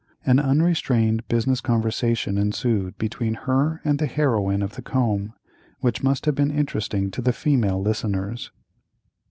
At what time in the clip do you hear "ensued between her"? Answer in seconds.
2.35-3.81